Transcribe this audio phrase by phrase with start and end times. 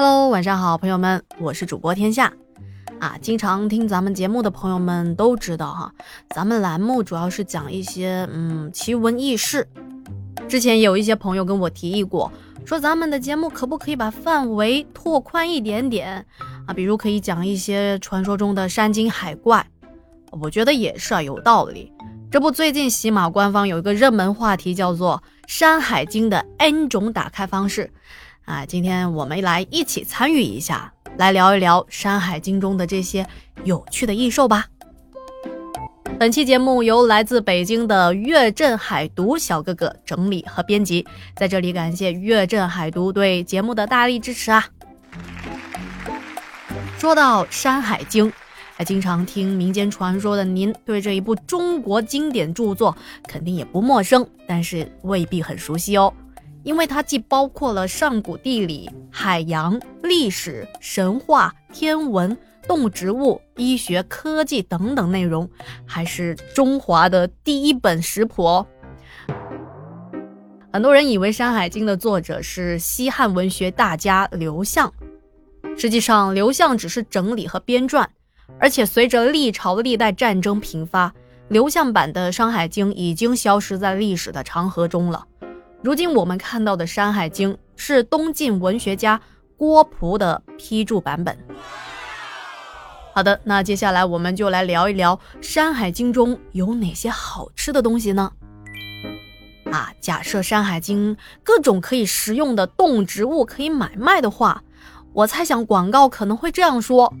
[0.00, 2.32] Hello，晚上好，朋友们，我是主播天下。
[3.00, 5.92] 啊，经常听咱们节目的朋友们都知道哈，
[6.30, 9.68] 咱们栏目主要是讲一些嗯奇闻异事。
[10.48, 12.30] 之前有一些朋友跟我提议过，
[12.64, 16.24] 说咱们的节目可不可以把范围拓宽一点点
[16.64, 16.72] 啊？
[16.72, 19.66] 比如可以讲一些传说中的山精海怪。
[20.30, 21.92] 我觉得也是啊，有道理。
[22.30, 27.90] 这不，最近喜马官方有一个热门话题，叫做《山海经》的 N 种打开方式。
[28.48, 33.26] 啊，今天我们来一起参与一下，来聊一聊《山海经》中的这些
[33.62, 34.64] 有趣的异兽吧。
[36.18, 44.64] 本期节目由来自北京的岳镇海读小哥哥整理和编辑，在这里感谢岳镇海读对节目的大力支持啊。
[46.96, 48.30] 说到《山海经》，
[48.74, 52.96] 还经常听民间传说的您，对这一部中国经典著作
[53.28, 56.10] 肯定也不陌生，但是未必很熟悉哦。
[56.64, 65.48] 因为它既包括了上古地理、海洋、历史、神话、天文、动植物、医学、科技等等内容，
[65.86, 68.66] 还是中华的第一本食谱哦。
[70.70, 74.92] 很多人以为《山海经》的作者是西汉文学大家刘向，
[75.78, 78.06] 实际上刘向只是整理和编撰，
[78.60, 81.12] 而且随着历朝历代战争频发，
[81.48, 85.24] 刘向版的《山海经》已经消失在历史的长河中了。
[85.80, 89.20] 如今我们看到的《山海经》是东晋文学家
[89.56, 91.38] 郭璞的批注版本。
[93.14, 98.32] 好的，那接下来我们就来聊一聊《山海经》中有哪些好吃的东西呢？
[99.70, 104.64] 啊，假设《山海经》各种可以食用的动植物可以买卖的话，
[105.12, 107.14] 我猜想广告可能会这样说：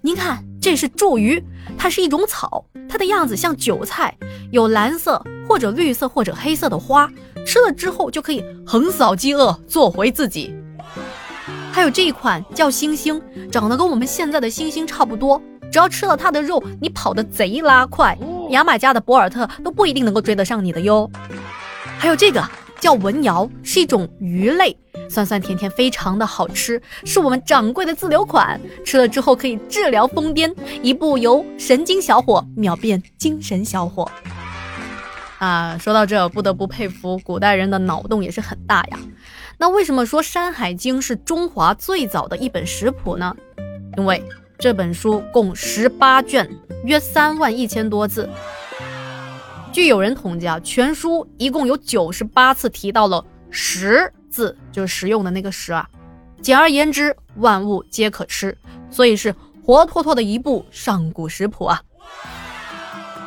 [0.00, 1.42] 您看，这是茱萸，
[1.76, 4.16] 它是一种草，它的样子像韭菜，
[4.52, 7.10] 有蓝色或者绿色或者黑色的花。
[7.44, 10.54] 吃了之后就可以横扫饥饿，做回自己。
[11.72, 15.40] 还有这一款叫星星，长得跟我们现在的星星差不多。
[15.70, 18.16] 只要吃了它的肉，你跑得贼拉快，
[18.50, 21.10] 牙买加的博尔特都不一定能够追得上你的哟。
[21.98, 22.42] 还有这个
[22.80, 24.76] 叫文瑶，是一种鱼类，
[25.08, 28.60] 酸酸甜甜，非常的好吃，是我们掌柜的自留款。
[28.84, 34.10] 吃了之后可以治疗疯癫，一步由神经小伙秒变精神小伙。
[35.38, 38.98] 啊，说到这，不得不佩服古代人的脑洞也是很大呀。
[39.56, 43.34] 那为什么说《山海经》是中华最早的一本食谱呢？
[43.96, 44.22] 因为
[44.58, 46.48] 这本书共十八卷，
[46.84, 48.28] 约三万一千多字。
[49.70, 55.88] 据有人统计啊，全书一共有九十八次提到了“食”字，就是食用的那个“食”啊。
[56.42, 58.56] 简而言之，万物皆可吃，
[58.90, 61.80] 所以是活脱脱的一部上古食谱啊。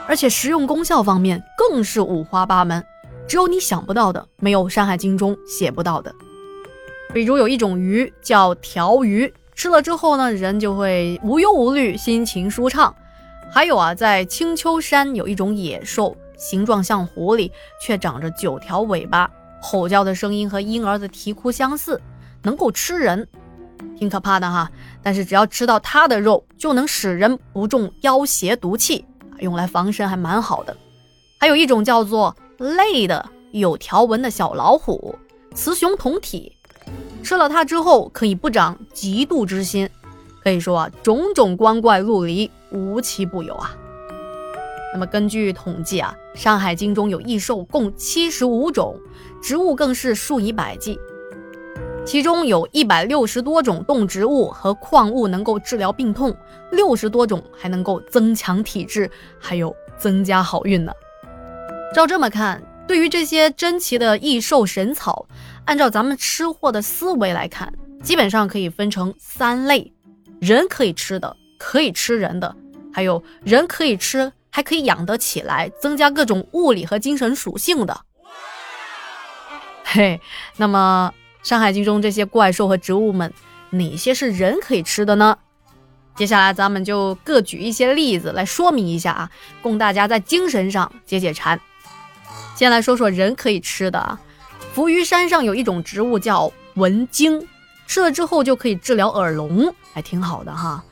[0.08, 2.84] 而且食用功效方面更是五花八门，
[3.28, 6.14] 只有你想不到的，没有《山海经》中写不到的。
[7.14, 12.94] 比如有一种鱼叫条鱼，吃了之后呢，人就会无忧无虑，心情舒畅。
[13.54, 19.30] 还有啊，在青丘山有一种野兽，形状像狐狸，却长着九条尾巴，
[19.62, 22.02] 吼叫的声音和婴儿的啼哭相似，
[22.42, 23.28] 能够吃人，
[23.96, 24.72] 挺可怕的哈。
[25.04, 29.06] 但是只要吃到它的肉，就能使人不中妖邪毒气。
[29.40, 30.76] 用来防身还蛮好的，
[31.40, 35.16] 还有一种叫做类的有条纹的小老虎，
[35.56, 36.56] 雌雄同体，
[37.24, 39.90] 吃了它之后可以不长嫉妒之心。
[40.44, 43.76] 可以说啊，种种光怪陆离，无奇不有啊。
[44.94, 49.00] 那么根据统计啊，《山海经》中有异兽共七十五种，
[49.42, 51.00] 植物更是数以百计。
[52.04, 56.36] 其中有一百六十多种动植物和矿物能够治疗病痛，
[56.72, 59.10] 六十多种还能够增强体质，
[59.40, 60.92] 还有增加好运呢。
[61.94, 65.28] 照这么看，对于这些珍奇的异兽神草，
[65.66, 67.72] 按照咱们吃货的思维来看，
[68.02, 69.94] 基本上可以分成三类：
[70.40, 72.56] 人可以吃的，可以吃人的，
[72.92, 78.02] 还有人可以吃还可以养得起来，增加各种物理和精神属性的。
[79.84, 80.22] 嘿，
[80.58, 81.12] 那么。
[81.50, 83.34] 《山海经》中这些怪兽和植物们，
[83.72, 85.36] 哪些是人可以吃的呢？
[86.16, 91.60] 接下来咱们就各举一些例子来说明一下啊，供大家在精神上解解馋。
[92.56, 94.22] 先来说说人可以吃的啊，
[94.72, 97.48] 浮鱼山上有一种植物叫文精，
[97.88, 100.84] 吃了之后就可以治疗耳聋，还挺好的哈。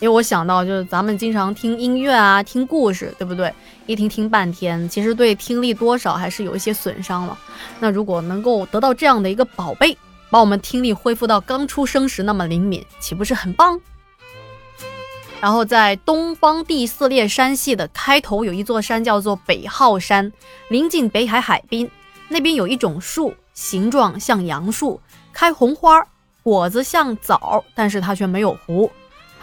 [0.00, 3.52] 因为我想到就是咱们经常听音乐啊，听故事，对不对？
[3.86, 7.38] 一听听半天，其实对听力多少还是有一些损伤了。
[7.80, 9.96] 那如果能够得到这样的一个宝贝，
[10.30, 13.80] 把我们听力恢复到刚出生时那么灵敏，岂不是很棒？
[15.40, 20.32] 然后在东方第四列山系的开头有一座山叫做北浩山，
[20.68, 21.90] 临近北海海滨，
[22.28, 24.98] 那边有一种树，形状像杨树，
[25.32, 26.02] 开红花，
[26.42, 28.90] 果子像枣，但是它却没有核，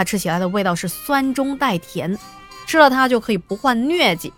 [0.02, 2.18] 它吃起来的味道是酸中带甜，
[2.66, 4.34] 吃了它就可以不患疟疾。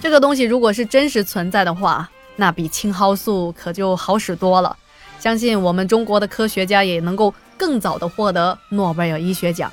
[0.00, 4.74] 这个东西如果是真实存在的话，那比青蒿素可就好使多了。
[5.20, 9.70] 相信我们中国的科学家也能够更早的获得诺贝尔医学奖。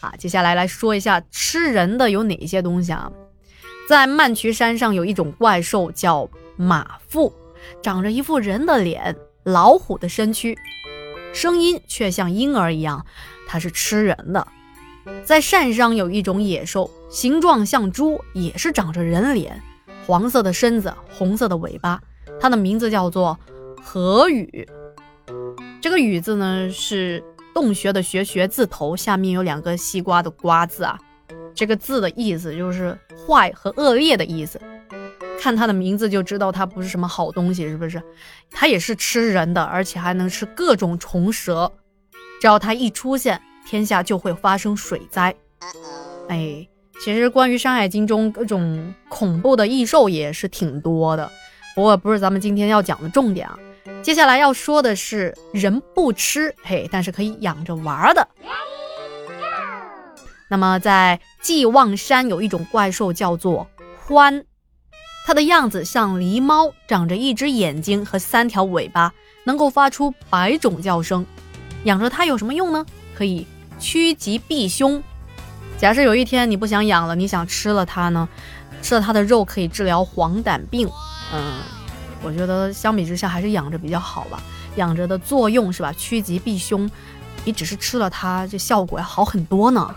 [0.00, 3.08] 啊，接下来来说一下吃人的有哪些东西啊？
[3.88, 7.32] 在曼渠山上有一种怪兽叫马腹，
[7.80, 9.14] 长着一副人的脸，
[9.44, 10.58] 老虎的身躯，
[11.34, 13.04] 声音却像婴儿一样，
[13.46, 14.46] 它是吃人的。
[15.22, 19.60] 在山上有一种野兽，形状像猪，也是长着人脸，
[20.06, 22.00] 黄色的身子，红色的尾巴。
[22.40, 23.38] 它的名字叫做
[23.82, 24.66] 河雨。
[25.82, 27.22] 这个雨字呢是
[27.52, 30.98] 洞穴的穴穴字头下面有两个西瓜的瓜字啊。
[31.54, 34.60] 这个字的意思就是坏和恶劣的意思。
[35.40, 38.02] 看它的名字就知道它不是什么好东西，是不是？
[38.50, 41.72] 它也是吃人的，而且还能吃各种虫蛇。
[42.40, 43.40] 只要它一出现。
[43.66, 45.34] 天下就会发生水灾。
[46.28, 46.68] 哎，
[47.02, 51.30] 其实关于《山海经》中各种恐怖的异兽也是挺多的，
[51.74, 53.58] 不过不是咱们今天要讲的重点啊。
[54.02, 58.28] 接下来要说的是人不吃，嘿，但是可以养着玩的。
[60.50, 63.66] 那么在寄望山有一种怪兽叫做
[64.06, 64.44] 獾，
[65.26, 69.10] 它的样子像狸猫，长着一只眼睛和三条尾巴，
[69.44, 71.24] 能够发出百种叫声。
[71.84, 72.84] 养着它有什么用呢？
[73.16, 73.46] 可以。
[73.80, 75.02] 趋吉避凶。
[75.76, 78.28] 假设有一天你不想养了，你想吃了它呢？
[78.82, 80.88] 吃了它的肉可以治疗黄疸病。
[81.32, 81.54] 嗯，
[82.22, 84.40] 我觉得相比之下还是养着比较好吧。
[84.76, 85.90] 养着的作用是吧？
[85.94, 86.88] 趋吉避凶，
[87.44, 89.88] 比只是吃了它这效果要好很多呢。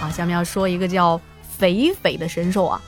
[0.00, 1.20] 好，下面要说一个叫
[1.58, 2.80] 肥肥的神兽啊。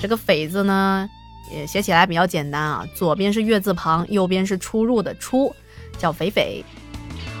[0.00, 1.08] 这个肥字呢，
[1.52, 5.54] 也写起来比较简单啊，左边是月字旁，右边是出入的出，
[5.98, 6.64] 叫肥肥。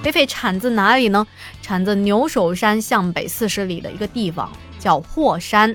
[0.02, 1.26] 肥肥产自哪里呢？
[1.62, 5.74] 产自牛首山向北四十里的一个地方，叫霍山。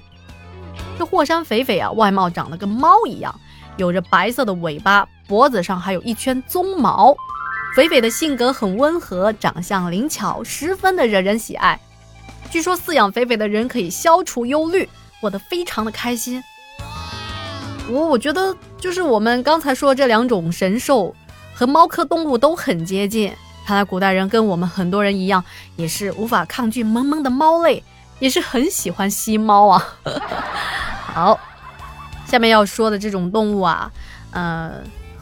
[0.98, 3.40] 这霍山肥肥啊，外貌长得跟猫一样，
[3.78, 7.16] 有着白色的尾巴，脖子上还有一圈鬃毛。
[7.76, 11.80] 肥肥的性格很温和，长相灵巧，十分的惹人喜爱。
[12.56, 14.88] 据说饲养肥肥的人可以消除忧虑，
[15.20, 16.42] 过得非常的开心。
[17.90, 21.14] 我我觉得就是我们刚才说这两种神兽
[21.54, 23.30] 和猫科动物都很接近。
[23.66, 25.44] 看来古代人跟我们很多人一样，
[25.76, 27.84] 也是无法抗拒萌萌的猫类，
[28.20, 29.96] 也是很喜欢吸猫啊。
[31.14, 31.38] 好，
[32.26, 33.92] 下面要说的这种动物啊，
[34.32, 34.76] 呃，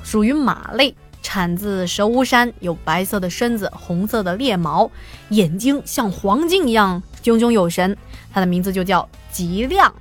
[0.04, 0.94] 属于马类，
[1.24, 4.92] 产自蛇巫山，有白色的身子，红色的猎毛，
[5.30, 7.98] 眼睛像黄金一样炯炯有神。
[8.32, 9.92] 它的名字就叫吉亮，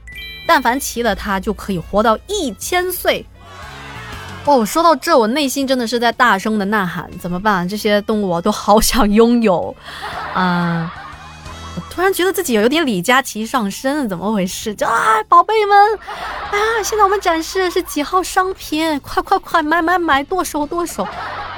[0.46, 3.24] 但凡骑了它，就可以活到一千岁。
[4.44, 7.68] 哦，说到这，我内心真的是在大声的呐喊，怎么办？
[7.68, 9.74] 这些动物我都好想拥有，
[10.34, 10.92] 啊！
[11.76, 14.74] 我突然觉得自己有点李佳琦上身，怎么回事？
[14.74, 18.98] 就啊，宝贝们，啊，现在我们展示的是几号商品？
[19.00, 21.06] 快快快，买买买，剁手剁手！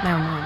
[0.03, 0.43] 没有没有没有，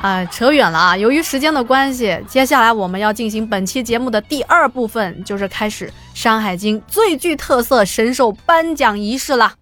[0.00, 0.96] 啊，扯远了啊！
[0.96, 9.52] 由于时间的关系，接下来我们要进行本期节目的第二部分，就是开始《山海经》最具特色神兽颁奖仪式了。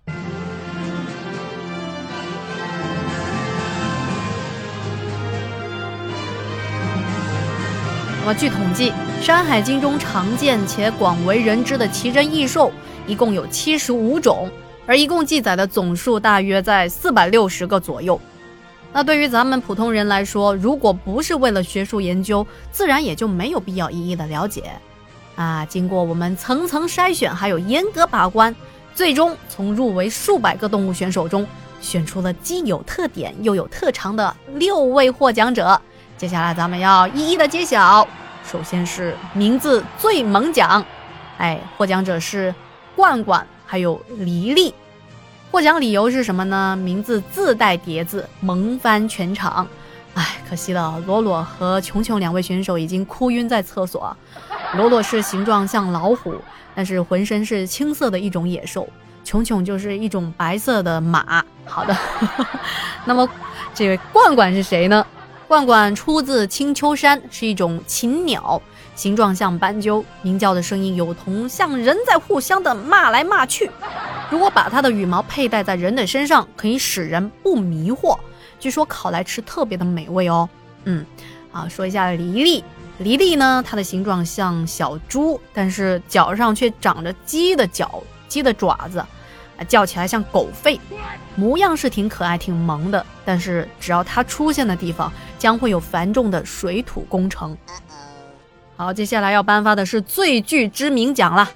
[8.21, 8.91] 那么，据统计，
[9.25, 12.71] 《山海经》中常见且广为人知的奇珍异兽
[13.07, 14.51] 一共有七十五种，
[14.85, 18.21] 而一共记载的总数大约在四百六十个左右。
[18.97, 24.73] 那对于咱们普通人来说，如果不是为了学术研究，自然也就没有必要一一的了解。
[25.35, 28.57] 啊，经过我们层层筛选，还有严格把关，
[28.95, 31.47] 最终从入围数百个动物选手中，
[31.79, 35.79] 选出了既有特点又有特长的六位获奖者。
[36.17, 38.09] 接下来咱们要一一的揭晓。
[38.51, 40.83] 首先是名字最萌奖，
[41.37, 42.55] 哎，获奖者是
[42.97, 44.75] 罐罐，还有黎黎。
[45.51, 46.77] 获奖理由是什么呢？
[46.77, 49.67] 名字自带叠字，萌翻全场。
[50.15, 54.15] 哎，可惜了，罗罗和琼琼两位选手已经哭晕在厕所。
[54.75, 56.35] 罗罗是形状像老虎，
[56.75, 58.87] 但是浑身是青色的一种野兽。
[59.25, 61.43] 琼琼就是一种白色的马。
[61.65, 61.97] 好的，
[63.05, 63.29] 那么
[63.75, 65.07] 这位罐罐是谁呢？
[65.49, 68.61] 罐罐出自青丘山，是一种禽鸟，
[68.95, 73.71] 形状像斑鸠，鸣叫的声音有同像人在互相的骂来骂去。
[74.31, 78.19] 如果把它的羽毛佩戴在人的身上，可以使人不迷惑。
[78.59, 80.49] 据说烤来吃特别的美味哦。
[80.85, 81.05] 嗯，
[81.53, 82.65] 啊，说一下黎黎，
[82.99, 89.05] 黎黎呢，它的形状像小猪，但是脚上却长着鸡的脚、鸡的爪子。
[89.69, 90.79] 叫起来像狗吠，
[91.35, 93.07] 模样是挺可爱、挺萌的。
[93.25, 97.57] 但是只要它出现的地方，将会有繁重的水土工程。
[98.77, 101.49] 好，接下来要颁发的是最具知名奖了，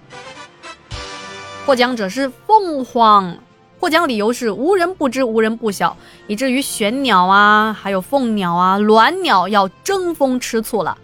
[1.66, 3.36] 获奖者是凤凰。
[3.78, 10.98] 获奖理由是无人不知，无人不晓，以至于玄鸟啊，还有凤鸟啊、鸾鸟要争风吃醋了。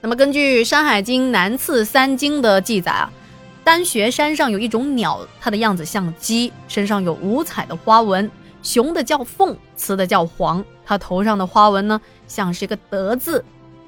[0.00, 3.10] 那么根据《山海经·南次三经》的记载啊，
[3.64, 8.30] 丹穴山上有一种鸟，它的样子像鸡，身上有五彩的花纹，
[8.62, 10.64] 雄的叫凤，雌的叫凰。
[10.84, 13.44] 它头上的花纹呢，像是一个德字，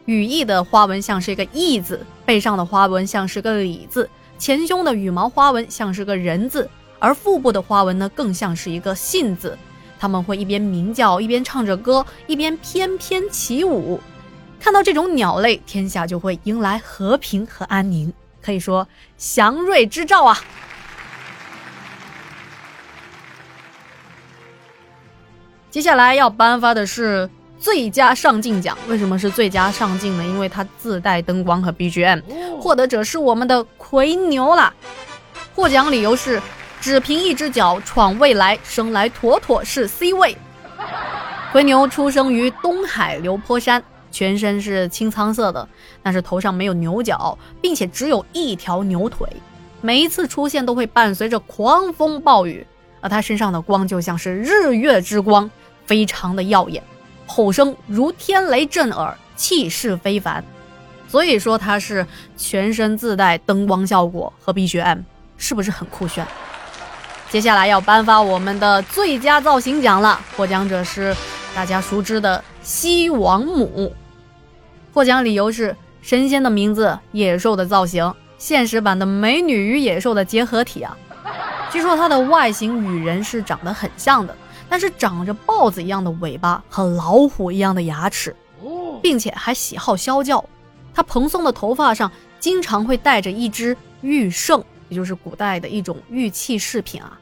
[0.07, 6.69] 羽翼的花纹像是一个翼字，背上的花纹像是个礼字，前胸的羽毛花纹像是个人字。
[6.99, 9.57] 而腹部的花纹呢，更像是一个“信”字。
[9.99, 14.01] 他们会一边鸣叫，一边唱着歌，一边翩翩起舞。
[14.59, 18.13] 看到这种鸟类，天下就会迎来和平和安宁，
[18.43, 18.89] 可以说
[19.19, 20.39] 祥瑞之兆啊！
[25.71, 27.29] 接下来要颁发的是
[27.67, 28.79] 最佳上镜奖。
[28.87, 30.25] 为什么是最佳上镜呢？
[30.25, 32.23] 因为它自带灯光和 BGM。
[32.61, 34.73] 获得者是我们的奎牛啦。
[35.53, 36.41] 获奖理由是。
[36.79, 40.37] 只凭一只脚闯未来，生来妥妥是 C 位。
[41.51, 43.83] 奎牛出生于东海流坡山，
[44.13, 45.69] 全身是青苍色的，
[46.03, 49.27] 但是头上没有牛角，并且只有一条牛腿。
[49.81, 52.65] 每一次出现都会伴随着狂风暴雨，
[53.01, 55.51] 而他身上的光就像是日月之光，
[55.87, 56.81] 非常的耀眼，
[57.27, 60.43] 吼声如天雷震耳，气势非凡。
[61.09, 62.07] 所以说它是
[62.37, 65.03] 全身自带灯光效果和 BGM，
[65.37, 66.27] 是不是很酷炫？
[67.31, 71.15] 接下来要颁发我们的最佳造型奖了，获奖者是
[71.55, 73.95] 大家熟知的西王母。
[74.93, 80.97] 获奖理由是神仙的名字，野兽的造型，现实版的美女与野兽的结合体啊！
[81.71, 84.35] 据说它的外形与人是长得很像的，
[84.69, 88.35] 但是长着豹子一样的尾巴和老虎一样的牙齿，
[89.03, 90.45] 并且还喜好啸叫。
[90.95, 94.63] 它蓬松的头发上经常会戴着一只玉胜。
[94.89, 97.19] 也就是古代的一种玉器饰品啊，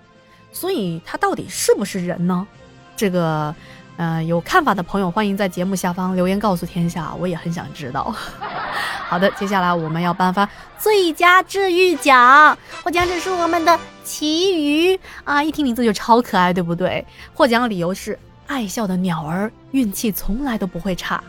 [0.53, 2.47] 所以它到底是不是人呢？
[2.95, 3.55] 这个，
[3.97, 8.13] 呃，有看法的朋友欢迎在节目下方留言告诉天下，我也很想知道。
[9.07, 10.49] 好的，接下来我们要颁发
[10.79, 17.07] 最佳治愈奖，获奖者是我们的奇鱼啊，一听名字就超可爱，对不对？
[17.33, 21.23] 获奖理由是爱笑的鸟儿运气从来都不会差。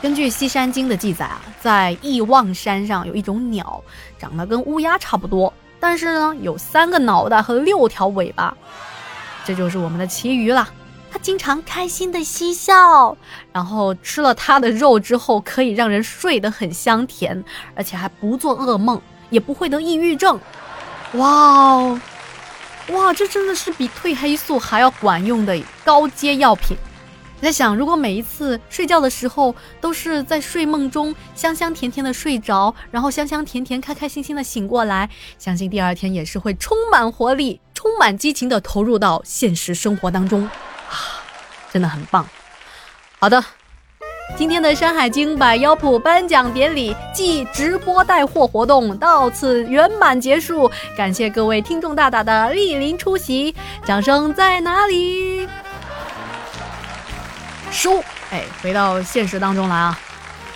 [0.00, 3.80] 根据《西山经》的记载啊，在易望山上有一种鸟，
[4.18, 8.52] 长得跟乌鸦差不多，但是呢有三个脑袋和六条尾巴，
[9.44, 10.68] 这就是我们的旗鱼了。
[11.12, 13.14] 他经常开心的嬉笑，
[13.52, 20.40] 然后吃了他的肉之后，可以让人睡得很香甜，而且还不做噩梦，也不会得抑郁症。
[21.16, 22.00] 哇哦，
[22.92, 26.74] 哇，这真的是比褪黑素还要管用的高阶药品。
[27.42, 40.48] 在想，如果每一次睡觉的时候都是在睡梦中香香甜甜的睡着，然后香香甜甜、开开心心的醒过来，相信第二天也是会充满活力、充满激情的投入到现实生活当中，
[41.72, 42.26] 真的很棒。
[43.18, 43.42] 好的，
[44.36, 55.48] 今天的《山海经》百妖谱颁奖典礼暨直播带货活动到此圆满结束，感谢各位听众大大的莅临出席，掌声在哪里？
[57.70, 59.98] 收，哎，回到现实当中来啊。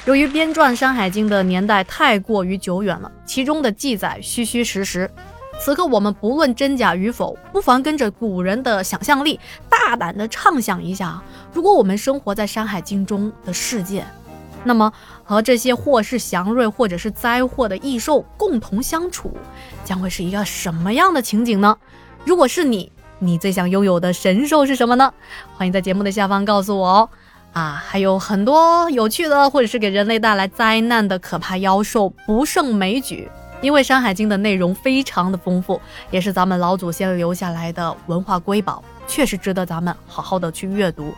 [0.05, 5.11] 由于编撰《山海经》的年代太过于久远了，其中的记载虚虚实实。
[5.59, 11.21] 此刻我们不论真假与否，不妨跟着古人的想象力，大胆的畅想一下：
[11.53, 14.05] 如果我们生活在《山海经》中的世界，
[14.65, 14.93] 那么
[15.25, 19.33] 和这些或是祥瑞或者是灾祸的异兽共同相处，
[19.85, 21.77] 将会是一个什么样的情景呢？
[22.25, 22.93] 如果是你。
[23.19, 25.11] 你最想拥有的神兽是什么呢？
[25.57, 27.09] 欢迎在节目的下方告诉我哦。
[27.55, 33.27] 啊，还有很多有趣的，或者是给人类带来灾难的可怕妖兽不胜枚举。
[33.61, 41.15] 因为《山海经》的内容非常的丰富，也是咱们老祖先留下来的文化瑰宝，确实值得咱们好好的去阅读。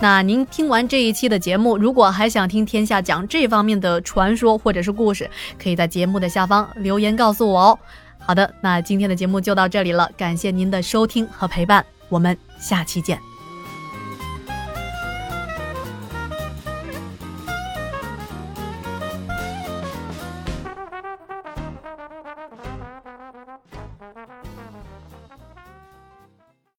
[0.00, 5.28] 那您听完这一期的节目，如果还想听天下讲这方面的传说或者是故事，
[5.60, 7.78] 可以在节目的下方留言告诉我哦。
[8.18, 13.27] 好的，那今天的节目就到这里了，感谢您的收听和陪伴，我们下期见。